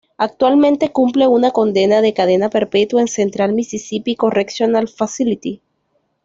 Actualmente 0.17 0.91
cumple 0.91 1.27
una 1.27 1.51
condena 1.51 2.01
de 2.01 2.15
cadena 2.15 2.49
perpetua 2.49 3.01
en 3.01 3.07
Central 3.07 3.53
Mississippi 3.53 4.15
Correctional 4.15 4.87
Facility. 4.87 5.61